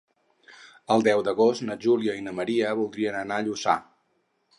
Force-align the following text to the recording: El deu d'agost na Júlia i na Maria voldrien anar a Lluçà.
El 0.95 1.03
deu 1.07 1.19
d'agost 1.27 1.63
na 1.67 1.75
Júlia 1.83 2.15
i 2.21 2.23
na 2.29 2.33
Maria 2.39 2.71
voldrien 2.81 3.19
anar 3.21 3.39
a 3.39 3.45
Lluçà. 3.49 3.77